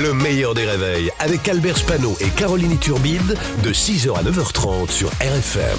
Le 0.00 0.14
meilleur 0.14 0.54
des 0.54 0.64
réveils 0.64 1.10
avec 1.18 1.46
Albert 1.46 1.76
Spano 1.76 2.16
et 2.20 2.28
Caroline 2.30 2.78
Turbide 2.78 3.36
de 3.62 3.70
6h 3.70 4.16
à 4.16 4.22
9h30 4.22 4.90
sur 4.90 5.08
RFM. 5.20 5.78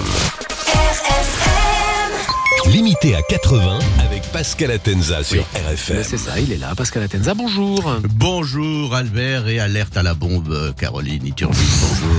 Limité 2.66 3.16
à 3.16 3.22
80 3.22 3.78
avec 3.98 4.22
Pascal 4.30 4.70
Atenza 4.70 5.24
sur 5.24 5.42
RFM. 5.42 6.04
C'est 6.04 6.18
ça, 6.18 6.38
il 6.38 6.52
est 6.52 6.58
là, 6.58 6.72
Pascal 6.76 7.02
Atenza, 7.02 7.34
bonjour. 7.34 7.96
Bonjour 8.14 8.94
Albert 8.94 9.48
et 9.48 9.58
alerte 9.58 9.96
à 9.96 10.04
la 10.04 10.14
bombe 10.14 10.52
euh, 10.52 10.72
Caroline 10.72 11.26
Iturbide, 11.26 11.58
bonjour. 11.80 12.11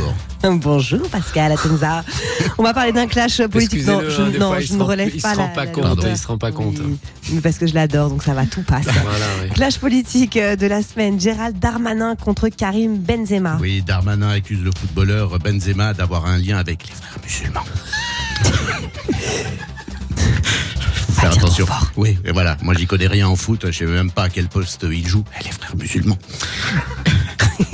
Bonjour 0.52 1.08
Pascal 1.10 1.52
Atenza. 1.54 2.04
On 2.58 2.64
va 2.64 2.74
parler 2.74 2.92
d'un 2.92 3.08
clash 3.08 3.42
politique. 3.48 3.86
Non, 3.86 4.02
je, 4.10 4.22
hein, 4.22 4.32
non, 4.38 4.48
fois, 4.50 4.60
je 4.60 4.68
se 4.68 4.74
ne 4.74 4.80
rend- 4.80 4.86
relève 4.88 5.12
il 5.16 5.22
pas 5.22 5.34
se 5.34 5.38
la, 5.38 5.44
rend 5.44 5.50
pas 5.54 5.66
la 5.66 5.72
compte, 5.72 5.84
longueur. 5.86 6.08
il 6.10 6.18
se 6.18 6.28
rend 6.28 6.38
pas 6.38 6.52
compte. 6.52 6.78
Oui, 6.84 6.98
mais 7.32 7.42
parce 7.42 7.58
que 7.58 7.66
je 7.66 7.74
l'adore, 7.74 8.10
donc 8.10 8.24
ça 8.24 8.34
va, 8.34 8.46
tout 8.46 8.62
passe. 8.64 8.86
Voilà, 9.04 9.26
oui. 9.44 9.50
Clash 9.52 9.78
politique 9.80 10.36
euh, 10.38 10.56
de 10.56 10.68
la 10.68 10.82
semaine. 10.84 11.20
Gérald 11.20 11.58
Darmanin 11.60 12.16
contre 12.16 12.50
Karim 12.50 12.98
Benzema. 12.98 13.58
Oui, 13.62 13.82
Darmanin 13.82 14.30
accuse 14.32 14.62
le 14.62 14.72
footballeur 14.78 15.40
Benzema 15.40 15.94
d'avoir 15.94 16.26
un 16.26 16.38
lien 16.38 16.58
avec 16.58 16.88
les 16.88 16.94
frères 16.94 17.18
musulmans. 17.24 17.64
Faut 20.18 21.14
Faire 21.22 21.32
attention. 21.32 21.66
Oui, 21.96 22.18
et 22.26 22.32
voilà. 22.32 22.58
Moi, 22.62 22.74
j'y 22.74 22.86
connais 22.86 23.08
rien 23.08 23.28
en 23.30 23.36
foot. 23.38 23.66
Je 23.68 23.72
sais 23.72 23.86
même 23.86 24.12
pas 24.12 24.24
à 24.24 24.30
quel 24.30 24.48
poste 24.50 24.86
il 24.92 25.08
joue. 25.08 25.24
Les 25.46 25.52
frères 25.52 25.76
musulmans. 25.78 26.18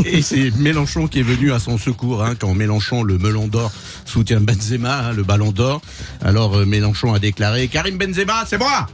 Et 0.06 0.22
c'est 0.22 0.52
Mélenchon 0.58 1.08
qui 1.08 1.20
est 1.20 1.24
venu 1.24 1.52
à 1.52 1.60
son 1.60 1.78
secours 1.78 2.24
hein, 2.24 2.36
quand 2.38 2.54
Mélenchon, 2.54 3.04
le 3.04 3.18
melon 3.18 3.48
d'or, 3.48 3.72
soutient 4.06 4.42
Benzema, 4.42 5.08
hein, 5.08 5.14
le 5.14 5.24
ballon 5.24 5.52
d'or. 5.52 5.82
Alors 6.22 6.58
euh, 6.58 6.66
Mélenchon 6.66 7.14
a 7.14 7.20
déclaré 7.20 7.68
Karim 7.68 7.98
Benzema, 7.98 8.46
c'est 8.48 8.58
moi 8.58 8.88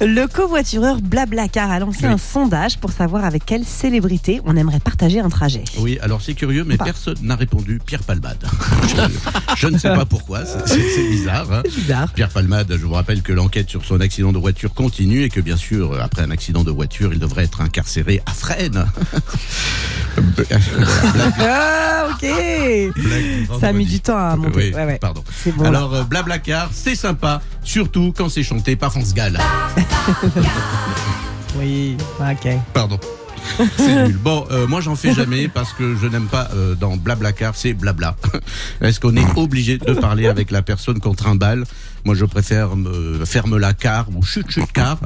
Le 0.00 0.26
covoitureur 0.26 1.00
Blablacar 1.00 1.70
a 1.70 1.78
lancé 1.78 2.00
Oui. 2.02 2.12
un 2.12 2.18
sondage 2.18 2.78
pour 2.78 2.90
savoir 2.92 3.24
avec 3.24 3.44
quelle 3.46 3.64
célébrité 3.64 4.40
on 4.44 4.56
aimerait 4.56 4.80
partager 4.80 5.20
un 5.20 5.28
trajet. 5.28 5.64
Oui, 5.78 5.98
alors 6.02 6.22
c'est 6.22 6.34
curieux, 6.34 6.64
mais 6.64 6.76
Pas. 6.76 6.84
personne 6.84 7.16
n'a 7.22 7.36
répondu 7.36 7.80
Pierre 7.84 8.02
Palmade. 8.02 8.44
Je, 8.86 9.56
je 9.56 9.66
ne 9.68 9.78
sais 9.78 9.88
pas 9.88 10.04
pourquoi, 10.04 10.44
c'est- 10.44 11.08
bizarre. 11.10 11.52
hein. 11.52 11.62
Bizarre. 11.64 12.12
Pierre 12.12 12.28
Palmade, 12.30 12.72
je 12.78 12.84
vous 12.86 12.92
rappelle 12.94 13.22
que 13.22 13.32
l'enquête 13.32 13.68
sur 13.70 13.84
son 13.84 14.00
accident 14.00 14.32
de 14.32 14.38
voiture 14.38 14.72
continue 14.74 15.22
et 15.22 15.28
que 15.28 15.40
bien 15.40 15.56
sûr, 15.56 16.00
après 16.00 16.22
un 16.22 16.30
accident 16.30 16.64
de 16.64 16.70
voiture, 16.70 17.12
il 17.12 17.18
devrait 17.18 17.44
être 17.44 17.60
incarcéré 17.60 18.22
à 18.26 18.32
Fresnes. 18.32 18.86
Ah, 21.40 22.08
ok 22.10 23.60
Ça 23.60 23.68
a 23.68 23.72
mis 23.72 23.86
du 23.86 24.00
temps 24.00 24.16
à 24.16 24.36
monter. 24.36 24.50
Oui, 24.56 24.74
Ouais, 24.74 24.84
ouais. 24.86 24.98
pardon. 24.98 25.22
Bon. 25.56 25.64
Alors, 25.64 25.94
euh, 25.94 26.02
Blablacar, 26.04 26.70
c'est 26.72 26.94
sympa, 26.94 27.40
surtout 27.62 28.12
quand 28.16 28.28
c'est 28.28 28.42
chanté 28.42 28.76
par 28.76 28.92
France 28.92 29.14
Gall. 29.14 29.38
Oui, 31.58 31.96
ok. 32.20 32.48
Pardon. 32.74 32.98
C'est 33.78 34.04
nul. 34.08 34.16
Bon, 34.22 34.44
euh, 34.50 34.66
moi 34.66 34.80
j'en 34.82 34.94
fais 34.96 35.14
jamais 35.14 35.48
parce 35.48 35.72
que 35.72 35.96
je 35.96 36.06
n'aime 36.06 36.26
pas 36.26 36.48
euh, 36.54 36.74
dans 36.74 36.96
Blablacar, 36.96 37.54
c'est 37.56 37.72
blabla. 37.72 38.14
Est-ce 38.82 39.00
qu'on 39.00 39.16
est 39.16 39.26
obligé 39.38 39.78
de 39.78 39.94
parler 39.94 40.26
avec 40.26 40.50
la 40.50 40.60
personne 40.62 41.00
contre 41.00 41.28
un 41.28 41.34
bal? 41.34 41.64
Moi 42.04 42.14
je 42.14 42.24
préfère 42.26 42.76
me 42.76 43.24
ferme 43.24 43.56
la 43.56 43.72
car 43.72 44.06
ou 44.14 44.22
chut 44.22 44.50
chut 44.50 44.70
car. 44.72 44.98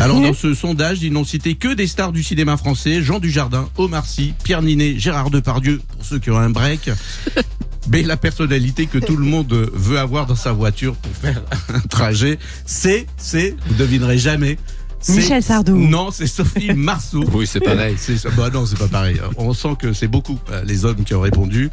Alors 0.00 0.20
dans 0.20 0.34
ce 0.34 0.54
sondage, 0.54 1.02
ils 1.02 1.12
n'ont 1.12 1.24
cité 1.24 1.54
que 1.54 1.72
des 1.72 1.86
stars 1.86 2.12
du 2.12 2.22
cinéma 2.22 2.56
français, 2.56 3.02
Jean 3.02 3.20
Dujardin, 3.20 3.68
Omar 3.76 4.06
Sy, 4.06 4.34
Pierre 4.42 4.62
Ninet, 4.62 4.98
Gérard 4.98 5.30
Depardieu, 5.30 5.80
pour 5.88 6.04
ceux 6.04 6.18
qui 6.18 6.30
ont 6.30 6.38
un 6.38 6.50
break. 6.50 6.90
Mais 7.88 8.02
la 8.02 8.16
personnalité 8.16 8.86
que 8.86 8.98
tout 8.98 9.16
le 9.16 9.24
monde 9.24 9.70
veut 9.72 9.98
avoir 9.98 10.26
dans 10.26 10.36
sa 10.36 10.52
voiture 10.52 10.96
pour 10.96 11.12
faire 11.12 11.42
un 11.72 11.80
trajet, 11.80 12.38
c'est, 12.64 13.06
c'est, 13.18 13.56
vous 13.66 13.74
devinerez 13.74 14.18
jamais. 14.18 14.58
C'est- 15.04 15.16
Michel 15.16 15.42
Sardou. 15.42 15.76
Non, 15.76 16.10
c'est 16.10 16.26
Sophie 16.26 16.72
Marceau. 16.76 17.24
Oui, 17.32 17.46
c'est 17.46 17.60
pareil. 17.60 17.96
C'est, 17.98 18.16
bah 18.36 18.50
non, 18.52 18.66
c'est 18.66 18.78
pas 18.78 18.88
pareil. 18.88 19.20
On 19.36 19.52
sent 19.52 19.76
que 19.78 19.92
c'est 19.92 20.08
beaucoup 20.08 20.38
euh, 20.50 20.62
les 20.64 20.84
hommes 20.84 21.04
qui 21.04 21.14
ont 21.14 21.20
répondu. 21.20 21.70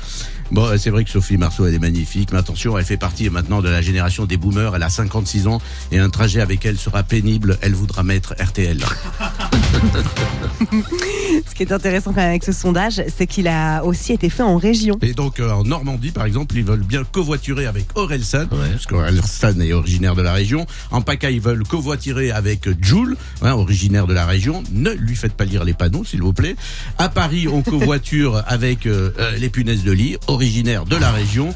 Bon, 0.51 0.65
euh, 0.65 0.77
c'est 0.77 0.89
vrai 0.89 1.03
que 1.03 1.09
Sophie 1.09 1.37
Marceau, 1.37 1.65
elle 1.65 1.73
est 1.73 1.79
magnifique, 1.79 2.29
mais 2.31 2.39
attention, 2.39 2.77
elle 2.77 2.85
fait 2.85 2.97
partie 2.97 3.29
maintenant 3.29 3.61
de 3.61 3.69
la 3.69 3.81
génération 3.81 4.25
des 4.25 4.37
boomers. 4.37 4.75
Elle 4.75 4.83
a 4.83 4.89
56 4.89 5.47
ans 5.47 5.61
et 5.91 5.99
un 5.99 6.09
trajet 6.09 6.41
avec 6.41 6.65
elle 6.65 6.77
sera 6.77 7.03
pénible. 7.03 7.57
Elle 7.61 7.73
voudra 7.73 8.03
mettre 8.03 8.35
RTL. 8.39 8.79
Ce 11.47 11.55
qui 11.55 11.63
est 11.63 11.71
intéressant 11.71 12.11
quand 12.11 12.21
même 12.21 12.29
avec 12.29 12.43
ce 12.43 12.51
sondage, 12.51 13.01
c'est 13.15 13.27
qu'il 13.27 13.47
a 13.47 13.83
aussi 13.83 14.13
été 14.13 14.29
fait 14.29 14.43
en 14.43 14.57
région. 14.57 14.97
Et 15.01 15.13
donc 15.13 15.39
euh, 15.39 15.51
en 15.51 15.63
Normandie, 15.63 16.11
par 16.11 16.25
exemple, 16.25 16.55
ils 16.55 16.63
veulent 16.63 16.83
bien 16.83 17.03
covoiturer 17.03 17.65
avec 17.65 17.85
Orelsan, 17.95 18.47
parce 18.47 18.85
qu'Orelsan 18.85 19.59
est 19.61 19.73
originaire 19.73 20.15
de 20.15 20.21
la 20.21 20.33
région. 20.33 20.65
En 20.91 21.01
PACA, 21.01 21.31
ils 21.31 21.41
veulent 21.41 21.63
covoiturer 21.63 22.31
avec 22.31 22.69
Jules, 22.81 23.15
hein, 23.41 23.53
originaire 23.53 24.07
de 24.07 24.13
la 24.13 24.25
région. 24.25 24.63
Ne 24.71 24.91
lui 24.91 25.15
faites 25.15 25.33
pas 25.33 25.45
lire 25.45 25.63
les 25.63 25.73
panneaux, 25.73 26.03
s'il 26.03 26.21
vous 26.21 26.33
plaît. 26.33 26.55
À 26.97 27.09
Paris, 27.09 27.47
on 27.47 27.61
covoiture 27.61 28.43
avec 28.47 28.85
euh, 28.85 29.11
euh, 29.19 29.37
les 29.37 29.49
punaises 29.49 29.83
de 29.83 29.91
lit, 29.91 30.17
originaire 30.27 30.85
de 30.85 30.95
la 30.95 31.11
région. 31.11 31.53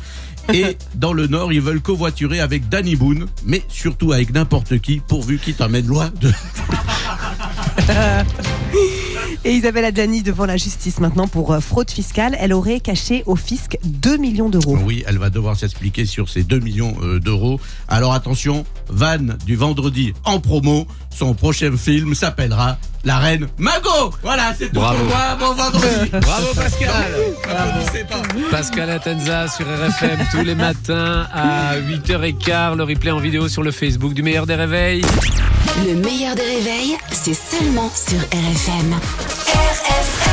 Et 0.54 0.78
dans 0.94 1.14
le 1.14 1.28
Nord, 1.28 1.54
ils 1.54 1.62
veulent 1.62 1.82
covoiturer 1.82 2.40
avec 2.40 2.70
Danny 2.70 2.96
Boone, 2.96 3.26
mais 3.46 3.64
surtout 3.68 4.12
avec 4.12 4.32
n'importe 4.32 4.78
qui, 4.80 5.02
pourvu 5.08 5.40
qu'il 5.40 5.56
t'emmène 5.56 5.88
loin 5.88 6.12
de... 6.22 6.32
Et 9.46 9.54
Isabelle 9.54 9.86
Adjani 9.86 10.24
devant 10.24 10.48
la 10.48 10.58
justice 10.58 11.00
maintenant 11.00 11.28
pour 11.28 11.54
euh, 11.54 11.60
fraude 11.60 11.92
fiscale. 11.92 12.36
Elle 12.40 12.52
aurait 12.52 12.80
caché 12.80 13.22
au 13.28 13.36
fisc 13.36 13.78
2 13.84 14.18
millions 14.18 14.50
d'euros. 14.50 14.76
Oui, 14.84 15.04
elle 15.06 15.20
va 15.20 15.30
devoir 15.30 15.56
s'expliquer 15.56 16.08
sur 16.08 16.30
ces 16.30 16.44
2 16.44 16.60
millions 16.60 16.96
euh, 17.04 17.20
d'euros. 17.20 17.60
Alors 17.88 18.14
attention, 18.14 18.66
Van 18.90 19.20
du 19.46 19.56
vendredi 19.56 20.14
en 20.24 20.40
promo, 20.40 20.88
son 21.18 21.34
prochain 21.34 21.72
film 21.78 22.14
s'appellera 22.16 22.78
La 23.04 23.18
Reine 23.20 23.48
Mago. 23.58 24.14
Voilà, 24.22 24.54
c'est 24.58 24.68
tout 24.68 24.74
Bravo. 24.76 24.98
pour 24.98 25.08
moi, 25.08 25.36
bon 25.40 25.54
vendredi. 25.54 26.10
Bravo 26.12 26.48
Pascal 26.56 26.90
Applaudissez 27.50 28.04
pas. 28.04 28.22
Pascal 28.52 28.90
Atenza 28.90 29.48
sur 29.48 29.66
RFM 29.66 30.18
tous 30.32 30.44
les 30.44 30.56
matins 30.56 31.28
à 31.34 31.76
8h15. 31.78 32.76
Le 32.76 32.84
replay 32.84 33.12
en 33.12 33.20
vidéo 33.20 33.48
sur 33.48 33.64
le 33.64 33.72
Facebook 33.72 34.14
du 34.14 34.24
meilleur 34.24 34.46
des 34.46 34.56
réveils. 34.56 35.04
Le 35.88 35.96
meilleur 35.96 36.36
des 36.36 36.42
réveils, 36.44 36.98
c'est 37.12 37.34
seulement 37.34 37.90
sur 37.94 38.20
RFM. 38.20 38.94
RFM 39.48 40.25